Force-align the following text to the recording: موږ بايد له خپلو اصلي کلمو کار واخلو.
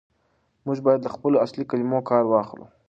موږ 0.65 0.77
بايد 0.85 1.01
له 1.03 1.09
خپلو 1.15 1.41
اصلي 1.45 1.63
کلمو 1.71 1.99
کار 2.09 2.23
واخلو. 2.27 2.65